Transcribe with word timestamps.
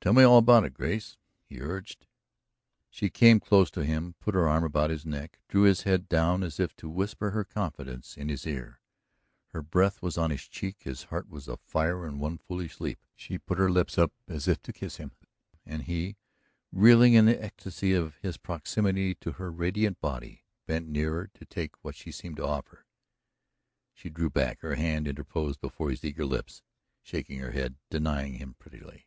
"Tell 0.00 0.12
me 0.12 0.22
all 0.22 0.36
about 0.36 0.64
it, 0.66 0.74
Grace," 0.74 1.16
he 1.46 1.62
urged. 1.62 2.06
She 2.90 3.08
came 3.08 3.40
close 3.40 3.70
to 3.70 3.86
him, 3.86 4.16
put 4.20 4.34
her 4.34 4.46
arm 4.46 4.62
about 4.62 4.90
his 4.90 5.06
neck, 5.06 5.38
drew 5.48 5.62
his 5.62 5.84
head 5.84 6.10
down 6.10 6.42
as 6.42 6.60
if 6.60 6.76
to 6.76 6.90
whisper 6.90 7.30
her 7.30 7.42
confidence 7.42 8.14
in 8.14 8.28
his 8.28 8.46
ear. 8.46 8.82
Her 9.52 9.62
breath 9.62 10.02
was 10.02 10.18
on 10.18 10.28
his 10.30 10.46
cheek, 10.46 10.82
his 10.82 11.04
heart 11.04 11.30
was 11.30 11.48
afire 11.48 12.06
in 12.06 12.18
one 12.18 12.36
foolish 12.36 12.80
leap. 12.80 12.98
She 13.14 13.38
put 13.38 13.56
up 13.58 13.60
her 13.60 13.70
lips 13.70 13.96
as 14.28 14.46
if 14.46 14.60
to 14.64 14.74
kiss 14.74 14.98
him, 14.98 15.12
and 15.64 15.84
he, 15.84 16.18
reeling 16.70 17.14
in 17.14 17.24
the 17.24 17.42
ecstasy 17.42 17.94
of 17.94 18.16
his 18.16 18.36
proximity 18.36 19.14
to 19.14 19.32
her 19.32 19.50
radiant 19.50 20.02
body, 20.02 20.44
bent 20.66 20.86
nearer 20.86 21.30
to 21.32 21.46
take 21.46 21.82
what 21.82 21.94
she 21.94 22.12
seemed 22.12 22.36
to 22.36 22.46
offer. 22.46 22.84
She 23.94 24.10
drew 24.10 24.28
back, 24.28 24.60
her 24.60 24.74
hand 24.74 25.08
interposed 25.08 25.62
before 25.62 25.88
his 25.88 26.04
eager 26.04 26.26
lips, 26.26 26.60
shaking 27.00 27.38
her 27.38 27.52
head, 27.52 27.76
denying 27.88 28.34
him 28.34 28.54
prettily. 28.58 29.06